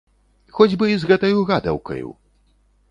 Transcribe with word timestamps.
Хоць 0.59 0.77
бы 0.81 0.89
і 0.93 0.97
з 1.03 1.11
гэтаю 1.11 1.47
гадаўкаю! 1.51 2.09